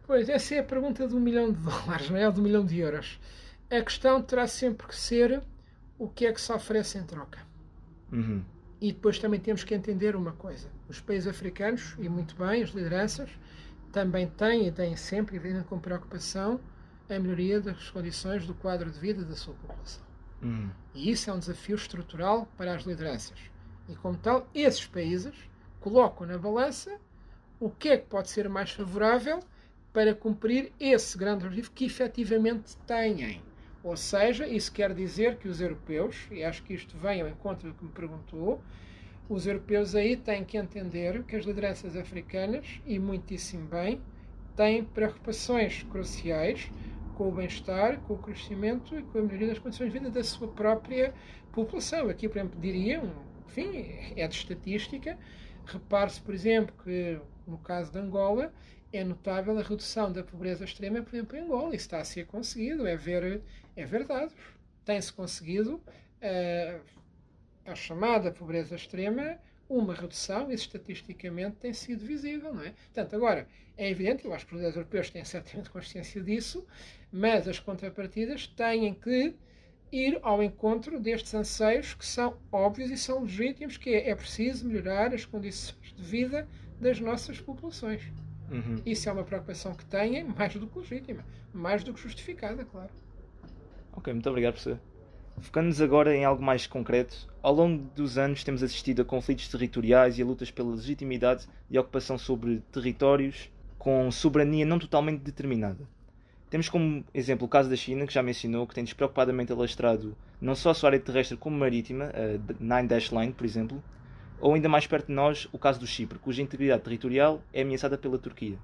[0.07, 2.31] Pois, essa é a pergunta de um milhão de dólares, não é?
[2.31, 3.19] De um milhão de euros.
[3.71, 5.43] A questão terá sempre que ser
[5.99, 7.41] o que é que se oferece em troca.
[8.13, 8.43] Uhum.
[8.81, 12.71] E depois também temos que entender uma coisa: os países africanos, e muito bem, as
[12.71, 13.31] lideranças,
[13.93, 16.61] também têm e têm sempre, e vêm com preocupação,
[17.09, 20.03] a melhoria das condições do quadro de vida da sua população.
[20.43, 20.69] Hum.
[20.95, 23.39] E isso é um desafio estrutural para as lideranças.
[23.89, 25.35] E, como tal, esses países
[25.81, 26.99] colocam na balança
[27.61, 29.41] o que é que pode ser mais favorável
[29.93, 33.43] para cumprir esse grande objetivo que efetivamente têm.
[33.85, 37.69] Ou seja, isso quer dizer que os europeus, e acho que isto vem ao encontro
[37.69, 38.63] do que me perguntou,
[39.29, 44.01] os europeus aí têm que entender que as lideranças africanas, e muitíssimo bem,
[44.57, 46.71] têm preocupações cruciais
[47.15, 50.25] com o bem-estar, com o crescimento e com a melhoria das condições de vida da
[50.25, 51.13] sua própria
[51.53, 52.09] população.
[52.09, 53.03] Aqui, por exemplo, diria,
[53.47, 53.71] enfim,
[54.17, 55.19] é de estatística,
[55.67, 58.51] repare-se, por exemplo, que no caso de Angola,
[58.97, 61.75] é notável a redução da pobreza extrema, por exemplo, em Angola.
[61.75, 63.43] Isso está a ser conseguido, é ver,
[63.75, 64.33] é verdade.
[64.85, 66.81] Tem-se conseguido uh,
[67.65, 72.71] a chamada pobreza extrema uma redução, isso estatisticamente tem sido visível, não é?
[72.71, 76.67] Portanto, agora, é evidente, eu acho que os líderes europeus têm certamente consciência disso,
[77.11, 79.35] mas as contrapartidas têm que
[79.91, 84.67] ir ao encontro destes anseios que são óbvios e são legítimos, que é, é preciso
[84.67, 86.47] melhorar as condições de vida
[86.81, 88.03] das nossas populações.
[88.51, 88.83] Uhum.
[88.85, 92.91] Isso é uma preocupação que têm, mais do que legítima, mais do que justificada, claro.
[93.93, 94.79] Ok, muito obrigado, professor.
[95.41, 100.19] Focando-nos agora em algo mais concreto, ao longo dos anos temos assistido a conflitos territoriais
[100.19, 105.89] e a lutas pela legitimidade e ocupação sobre territórios com soberania não totalmente determinada.
[106.49, 110.55] Temos como exemplo o caso da China, que já mencionou, que tem despreocupadamente alastrado não
[110.55, 113.83] só a sua área terrestre como marítima, a Nine Dash Line, por exemplo,
[114.41, 117.97] ou ainda mais perto de nós, o caso do Chipre, cuja integridade territorial é ameaçada
[117.97, 118.59] pela Turquia.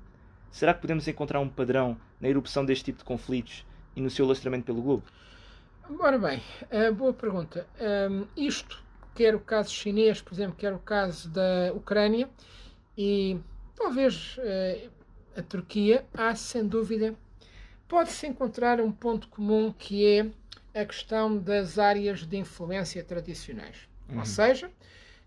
[0.51, 4.25] Será que podemos encontrar um padrão na erupção deste tipo de conflitos e no seu
[4.25, 5.05] alastramento pelo globo?
[5.99, 7.67] Ora bem, uh, boa pergunta.
[8.11, 8.83] Um, isto,
[9.15, 12.29] quer o caso chinês, por exemplo, quer o caso da Ucrânia
[12.97, 13.39] e
[13.75, 14.91] talvez uh,
[15.37, 17.15] a Turquia, há sem dúvida,
[17.89, 20.31] pode-se encontrar um ponto comum que é
[20.81, 23.89] a questão das áreas de influência tradicionais.
[24.09, 24.19] Uhum.
[24.19, 24.71] Ou seja,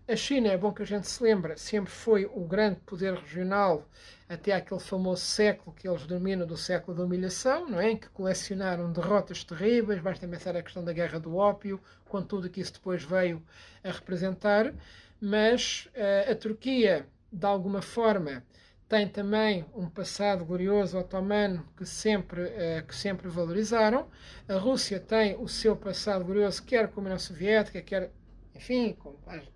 [0.06, 3.88] a China, é bom que a gente se lembre, sempre foi o grande poder regional
[4.28, 7.92] até aquele famoso século que eles dominam do século da humilhação, não é?
[7.92, 12.50] em que colecionaram derrotas terríveis, basta pensar a questão da guerra do ópio, com tudo
[12.50, 13.42] que isso depois veio
[13.82, 14.74] a representar,
[15.18, 18.44] mas uh, a Turquia, de alguma forma,
[18.86, 24.06] tem também um passado glorioso otomano que sempre, uh, que sempre valorizaram.
[24.46, 28.10] A Rússia tem o seu passado glorioso, quer como a União Soviética, quer
[28.54, 28.96] enfim,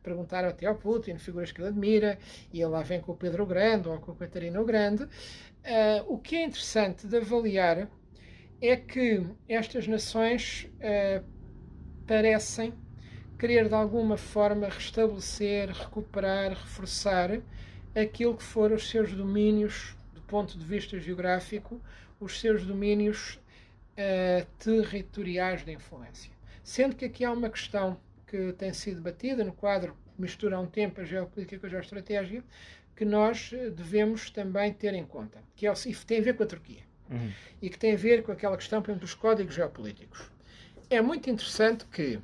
[0.02, 2.18] perguntaram até ao Putin, figuras que ele admira,
[2.52, 5.04] e ele lá vem com o Pedro Grande ou com o Catarina Grande.
[5.04, 5.08] Uh,
[6.08, 7.88] o que é interessante de avaliar
[8.60, 11.24] é que estas nações uh,
[12.06, 12.74] parecem
[13.38, 17.40] querer de alguma forma restabelecer, recuperar, reforçar
[17.94, 21.80] aquilo que foram os seus domínios, do ponto de vista geográfico,
[22.18, 23.38] os seus domínios
[23.94, 26.32] uh, territoriais de influência.
[26.64, 27.96] Sendo que aqui há uma questão
[28.28, 31.70] que tem sido batida no quadro que mistura há um tempo a geopolítica com a
[31.70, 32.44] geoestratégia,
[32.94, 35.72] que nós eh, devemos também ter em conta, que é,
[36.06, 37.32] tem a ver com a Turquia, uhum.
[37.62, 40.30] e que tem a ver com aquela questão, por exemplo, dos códigos geopolíticos.
[40.90, 42.18] É muito interessante que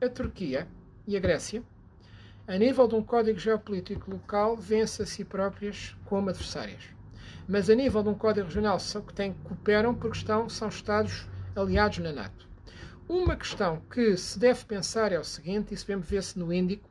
[0.00, 0.68] a Turquia
[1.06, 1.62] e a Grécia,
[2.46, 6.82] a nível de um código geopolítico local, vence a si próprias como adversárias.
[7.48, 11.26] Mas a nível de um código regional, são que têm, cooperam porque estão, são Estados
[11.56, 12.47] aliados na NATO.
[13.08, 16.86] Uma questão que se deve pensar é o seguinte, isso mesmo vê-se no Índico,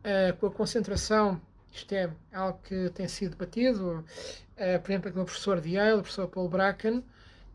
[0.00, 1.38] uh, com a concentração,
[1.70, 6.00] isto é algo que tem sido debatido, uh, por exemplo, aquele professor de Yale, o
[6.00, 7.04] professor Paul Bracken,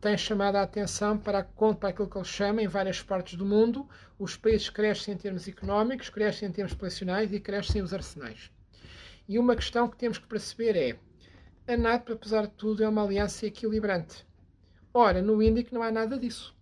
[0.00, 3.88] tem chamado a atenção para, para aquilo que ele chama, em várias partes do mundo,
[4.16, 8.48] os países crescem em termos económicos, crescem em termos populacionais e crescem os arsenais.
[9.28, 13.02] E uma questão que temos que perceber é, a NATO, apesar de tudo, é uma
[13.02, 14.24] aliança equilibrante.
[14.94, 16.54] Ora, no Índico não há nada disso.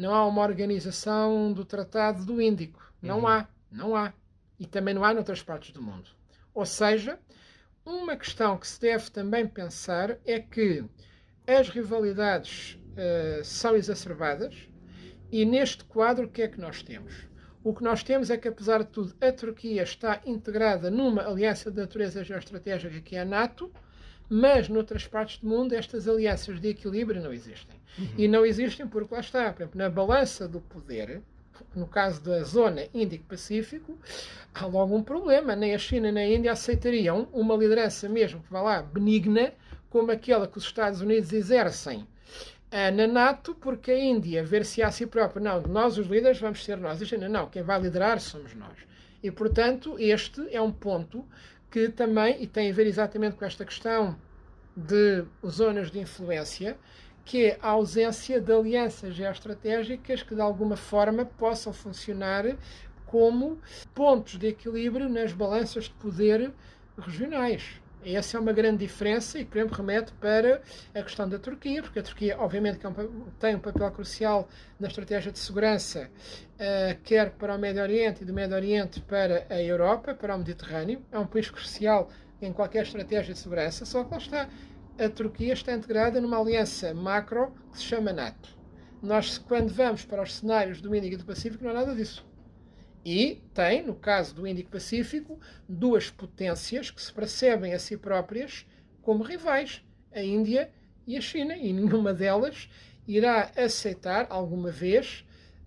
[0.00, 2.90] Não há uma organização do Tratado do Índico.
[3.02, 3.28] Não uhum.
[3.28, 3.48] há.
[3.70, 4.14] Não há.
[4.58, 6.08] E também não há noutras partes do mundo.
[6.54, 7.18] Ou seja,
[7.84, 10.82] uma questão que se deve também pensar é que
[11.46, 14.54] as rivalidades uh, são exacerbadas
[15.30, 17.28] e neste quadro o que é que nós temos?
[17.62, 21.70] O que nós temos é que, apesar de tudo, a Turquia está integrada numa aliança
[21.70, 23.70] de natureza geoestratégica que é a NATO,
[24.30, 27.76] mas noutras partes do mundo estas alianças de equilíbrio não existem.
[27.98, 28.08] Uhum.
[28.16, 31.20] E não existem porque lá está, por exemplo, na balança do poder,
[31.74, 33.98] no caso da zona Índico-Pacífico,
[34.54, 35.56] há logo um problema.
[35.56, 39.52] Nem a China nem a Índia aceitariam uma liderança mesmo que vá lá benigna,
[39.90, 44.92] como aquela que os Estados Unidos exercem uh, na NATO, porque a Índia ver-se a
[44.92, 47.02] si própria, não, nós os líderes vamos ser nós.
[47.02, 48.78] A China, não, quem vai liderar somos nós.
[49.22, 51.26] E, portanto, este é um ponto
[51.70, 54.16] que também, e tem a ver exatamente com esta questão
[54.76, 56.76] de zonas de influência,
[57.24, 62.56] que é a ausência de alianças geoestratégicas que de alguma forma possam funcionar
[63.06, 63.58] como
[63.94, 66.52] pontos de equilíbrio nas balanças de poder
[66.98, 67.80] regionais.
[68.04, 70.62] Essa é uma grande diferença e, por exemplo, remete para
[70.94, 72.90] a questão da Turquia, porque a Turquia, obviamente, é
[73.38, 76.10] tem um papel crucial na estratégia de segurança,
[76.54, 80.38] uh, quer para o Médio Oriente e do Médio Oriente para a Europa, para o
[80.38, 81.02] Mediterrâneo.
[81.12, 82.08] É um país crucial
[82.40, 84.48] em qualquer estratégia de segurança, só que lá está.
[84.98, 88.48] A Turquia está integrada numa aliança macro que se chama NATO.
[89.02, 92.29] Nós, quando vamos para os cenários do Índico e do Pacífico, não há nada disso.
[93.04, 98.66] E tem, no caso do Índico-Pacífico, duas potências que se percebem a si próprias
[99.02, 99.82] como rivais,
[100.12, 100.70] a Índia
[101.06, 102.68] e a China, e nenhuma delas
[103.08, 105.24] irá aceitar alguma vez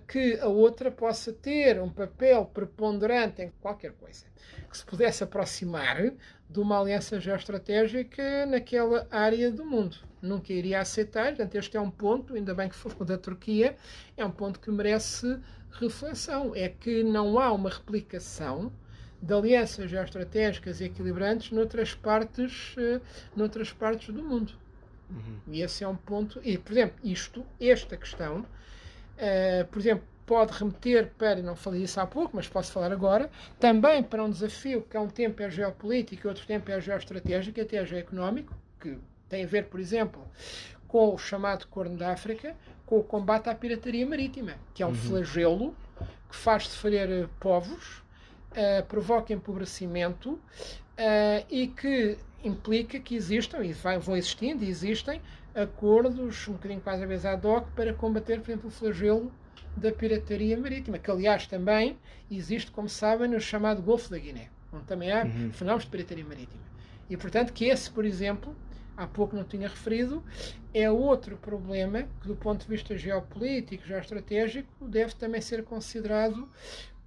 [0.07, 4.25] que a outra possa ter um papel preponderante em qualquer coisa
[4.69, 6.11] que se pudesse aproximar
[6.49, 9.97] de uma aliança geoestratégica naquela área do mundo.
[10.21, 13.75] Nunca iria aceitar, portanto, este é um ponto, ainda bem que foi da Turquia,
[14.17, 15.39] é um ponto que merece
[15.79, 16.53] reflexão.
[16.55, 18.71] É que não há uma replicação
[19.21, 23.01] de alianças geoestratégicas e equilibrantes noutras partes, uh,
[23.35, 24.53] noutras partes do mundo.
[25.09, 25.39] Uhum.
[25.47, 26.41] E esse é um ponto.
[26.43, 31.99] E, por exemplo, isto, esta questão, uh, por exemplo, pode remeter para, não falei isso
[31.99, 35.49] há pouco, mas posso falar agora, também para um desafio que há um tempo é
[35.49, 38.97] geopolítico e outro tempo é geoestratégico e até geoeconómico, que
[39.29, 40.25] tem a ver, por exemplo,
[40.87, 44.89] com o chamado Corno da África, com o combate à pirataria marítima, que é um
[44.89, 44.95] uhum.
[44.95, 45.75] flagelo
[46.29, 47.99] que faz sofrer eh, povos,
[48.51, 55.21] uh, provoca empobrecimento uh, e que implica que existam, e vai, vão existindo e existem,
[55.55, 59.31] acordos, um bocadinho quase a vez ad hoc, para combater, por exemplo, o flagelo
[59.77, 61.97] da pirataria marítima, que aliás também
[62.29, 65.51] existe, como sabem, no chamado Golfo da Guiné, onde também há uhum.
[65.51, 66.63] fenómenos de pirataria marítima.
[67.09, 68.55] E portanto que esse, por exemplo,
[68.95, 70.23] há pouco não tinha referido,
[70.73, 76.49] é outro problema que, do ponto de vista geopolítico, geoestratégico, deve também ser considerado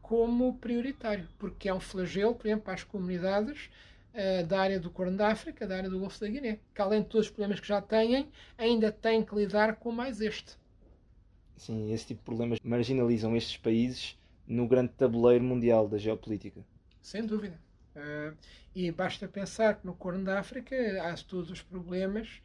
[0.03, 3.69] como prioritário, porque é um flagelo, por exemplo, para as comunidades
[4.15, 7.03] uh, da área do Corno da África, da área do Golfo da Guiné, que além
[7.03, 10.57] de todos os problemas que já têm, ainda têm que lidar com mais este.
[11.57, 16.65] Sim, esse tipo de problemas marginalizam estes países no grande tabuleiro mundial da geopolítica.
[17.03, 17.59] Sem dúvida.
[17.97, 18.37] Uh,
[18.75, 22.43] e basta pensar que no Corno da África há todos os problemas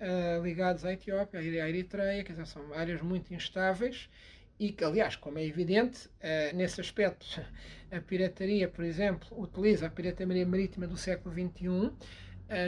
[0.00, 4.10] uh, ligados à Etiópia, à Eritreia, que são áreas muito instáveis
[4.58, 7.40] e que, aliás, como é evidente, uh, nesse aspecto,
[7.92, 11.92] a pirataria, por exemplo, utiliza a pirataria marítima do século XXI,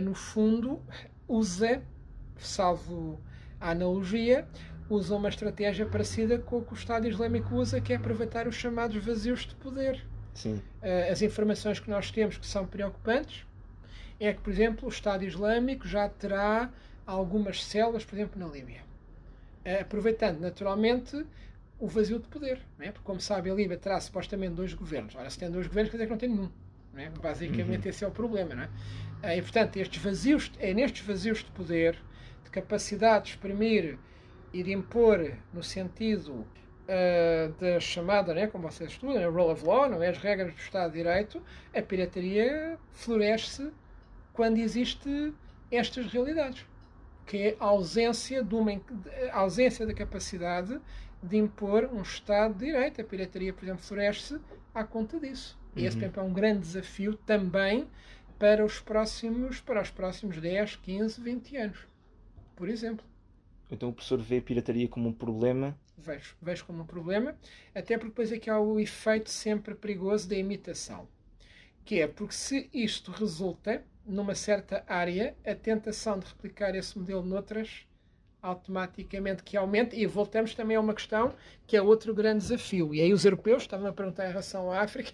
[0.03, 0.85] no fundo,
[1.27, 1.83] usa,
[2.37, 3.19] salvo
[3.59, 4.47] a analogia,
[4.91, 8.55] usa uma estratégia parecida com o que o Estado Islâmico usa, que é aproveitar os
[8.55, 10.05] chamados vazios de poder.
[10.41, 10.55] Sim.
[10.83, 13.45] Uh, as informações que nós temos que são preocupantes
[14.19, 16.71] é que, por exemplo, o Estado Islâmico já terá
[17.07, 18.81] algumas células, por exemplo, na Líbia.
[19.65, 21.27] Uh, aproveitando naturalmente
[21.79, 22.61] o vazio de poder.
[22.79, 22.91] é?
[22.91, 25.15] Porque, como sabe, a Líbia terá supostamente dois governos.
[25.15, 26.51] Ora, se tem dois governos, quer dizer que não tem nenhum.
[26.95, 27.11] Não é?
[27.11, 27.91] Basicamente, uhum.
[27.91, 28.55] esse é o problema.
[28.55, 28.67] Não é?
[29.23, 31.99] Uh, e, portanto, estes vazios, é nestes vazios de poder,
[32.45, 33.99] de capacidade de exprimir
[34.53, 36.47] e de impor no sentido
[36.91, 40.09] uh, da chamada, né, como vocês estudam, né, rule of law, não é?
[40.09, 41.43] as regras do Estado de Direito,
[41.75, 43.71] a pirataria floresce
[44.33, 45.33] quando existe
[45.71, 46.67] estas realidades,
[47.27, 48.73] que é a ausência, de uma,
[49.33, 50.81] a ausência da capacidade
[51.23, 53.01] de impor um Estado de Direito.
[53.01, 54.41] A pirataria, por exemplo, floresce
[54.75, 55.59] à conta disso.
[55.77, 56.11] E esse, uhum.
[56.17, 57.87] é um grande desafio também
[58.39, 61.79] para os próximos, para os próximos 10, 15, 20 anos,
[62.57, 63.05] por exemplo.
[63.71, 65.79] Então o professor vê a pirataria como um problema?
[66.01, 67.37] Vejo, vejo como um problema,
[67.75, 71.07] até porque depois aqui há o efeito sempre perigoso da imitação,
[71.85, 77.23] que é porque se isto resulta numa certa área, a tentação de replicar esse modelo
[77.23, 77.87] noutras
[78.43, 81.35] automaticamente que aumenta e voltamos também a uma questão
[81.67, 82.95] que é outro grande desafio.
[82.95, 85.13] E aí os europeus estavam a perguntar em relação à África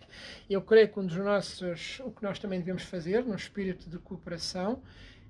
[0.48, 3.98] eu creio que um dos nossos o que nós também devemos fazer no espírito de
[3.98, 4.80] cooperação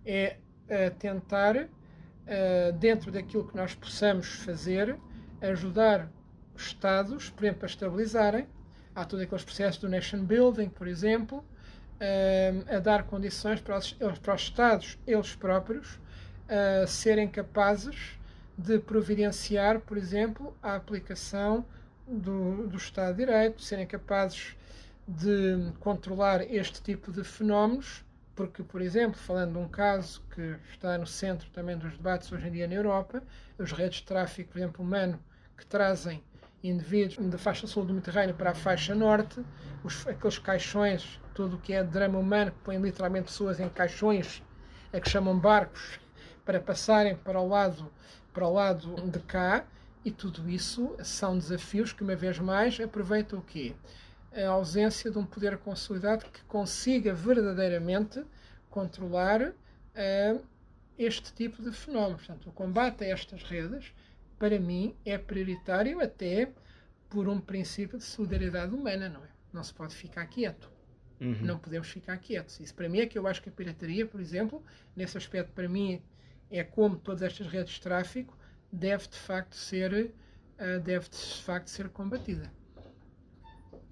[0.05, 4.97] é uh, tentar uh, dentro daquilo que nós possamos fazer,
[5.41, 6.09] ajudar
[6.55, 8.47] os Estados, por exemplo, a estabilizarem.
[8.95, 13.93] Há todos aqueles processos do nation building, por exemplo, uh, a dar condições para os,
[13.93, 18.19] para os Estados, eles próprios, uh, serem capazes
[18.57, 21.65] de providenciar, por exemplo, a aplicação
[22.07, 24.57] do, do Estado de Direito, serem capazes
[25.07, 28.06] de controlar este tipo de fenómenos
[28.37, 32.47] porque, por exemplo, falando de um caso que está no centro também dos debates hoje
[32.47, 33.23] em dia na Europa,
[33.59, 35.19] as redes de tráfico, por exemplo, humano,
[35.57, 36.23] que trazem
[36.63, 39.43] indivíduos da faixa sul do Mediterrâneo para a faixa norte,
[39.83, 44.43] os, aqueles caixões, tudo o que é drama humano, que põem literalmente pessoas em caixões,
[44.93, 45.99] a que chamam barcos,
[46.45, 47.91] para passarem para o lado,
[48.35, 49.65] para o lado de cá,
[50.05, 53.75] e tudo isso são desafios que, uma vez mais, aproveitam o quê?
[54.37, 58.23] A ausência de um poder consolidado que consiga verdadeiramente
[58.69, 60.45] controlar uh,
[60.99, 62.27] este tipo de fenómenos.
[62.27, 63.95] Portanto, o combate a estas redes,
[64.39, 66.51] para mim, é prioritário até
[67.09, 69.29] por um princípio de solidariedade humana, não é?
[69.53, 70.71] Não se pode ficar quieto.
[71.19, 71.39] Uhum.
[71.41, 72.61] Não podemos ficar quietos.
[72.61, 74.63] Isso para mim é que eu acho que a pirataria, por exemplo,
[74.95, 76.03] nesse aspecto, para mim,
[76.51, 78.37] é como todas estas redes de tráfico,
[78.71, 80.13] deve de facto ser,
[80.59, 82.53] uh, deve de facto ser combatida.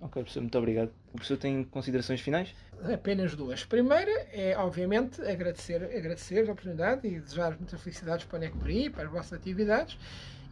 [0.05, 0.92] Ok, professor, muito obrigado.
[1.09, 2.55] O professor tem considerações finais?
[2.92, 3.64] Apenas duas.
[3.64, 9.05] Primeira é, obviamente, agradecer, agradecer a oportunidade e desejar muitas felicidades para a NECPRI, para
[9.05, 9.98] as vossas atividades.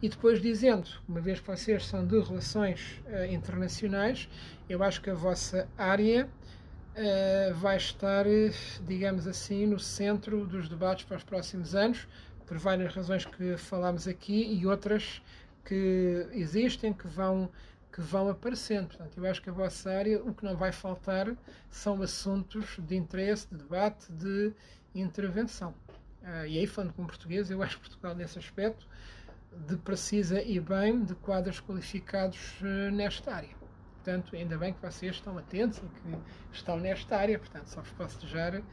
[0.01, 4.27] E depois dizendo, uma vez que vocês são de relações uh, internacionais,
[4.67, 6.27] eu acho que a vossa área
[6.97, 8.25] uh, vai estar,
[8.87, 12.07] digamos assim, no centro dos debates para os próximos anos,
[12.47, 15.21] por várias razões que falámos aqui e outras
[15.63, 17.51] que existem, que vão
[17.93, 18.87] que vão aparecendo.
[18.87, 21.33] Portanto, eu acho que a vossa área, o que não vai faltar
[21.69, 24.51] são assuntos de interesse, de debate, de
[24.95, 25.75] intervenção.
[26.23, 28.87] Uh, e aí, falando com português, eu acho que Portugal, nesse aspecto,
[29.67, 33.55] de precisa e bem de quadros qualificados uh, nesta área.
[33.95, 36.17] Portanto, ainda bem que vocês estão atentos e que
[36.51, 37.37] estão nesta área.
[37.37, 38.63] Portanto, só vos posso desejar uh,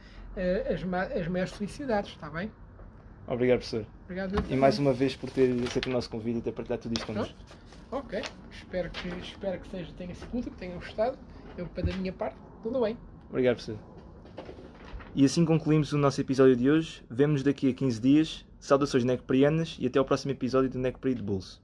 [0.67, 0.81] as,
[1.21, 2.51] as maiores felicidades, está bem?
[3.27, 3.85] Obrigado, professor.
[4.05, 4.43] Obrigado.
[4.49, 7.05] E mais uma vez por ter aceito o nosso convite e ter partilhado tudo isto
[7.05, 7.35] connosco.
[7.91, 11.17] Ok, espero que, espero que seja, tenha sido útil, que tenham gostado.
[11.57, 12.97] Eu, da minha parte, tudo bem.
[13.29, 13.77] Obrigado, professor.
[15.13, 17.03] E assim concluímos o nosso episódio de hoje.
[17.09, 18.45] Vemo-nos daqui a 15 dias.
[18.61, 21.61] Saudações necprianas e até ao próximo episódio do Necpri de Bolso.